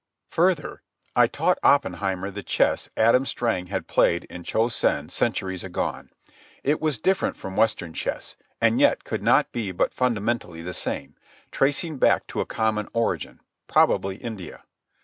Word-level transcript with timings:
Further, 0.31 0.81
I 1.15 1.27
taught 1.27 1.59
Oppenheimer 1.61 2.31
the 2.31 2.41
chess 2.41 2.89
Adam 2.97 3.23
Strang 3.23 3.67
had 3.67 3.85
played 3.85 4.23
in 4.31 4.43
Cho 4.43 4.67
Sen 4.67 5.09
centuries 5.09 5.63
agone. 5.63 6.09
It 6.63 6.81
was 6.81 6.97
different 6.97 7.37
from 7.37 7.55
Western 7.55 7.93
chess, 7.93 8.35
and 8.59 8.79
yet 8.79 9.03
could 9.03 9.21
not 9.21 9.49
but 9.51 9.51
be 9.51 9.71
fundamentally 9.91 10.63
the 10.63 10.73
same, 10.73 11.17
tracing 11.51 11.99
back 11.99 12.25
to 12.29 12.41
a 12.41 12.47
common 12.47 12.87
origin, 12.95 13.41
probably 13.67 14.15
India. 14.15 14.63